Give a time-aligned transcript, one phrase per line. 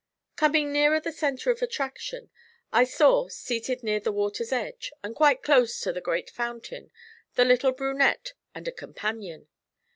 [0.35, 2.31] Coming nearer this centre of attraction,
[2.73, 6.89] I saw, seated near the water's edge, and quite close to the great Fountain,
[7.35, 9.47] the little brunette and a companion.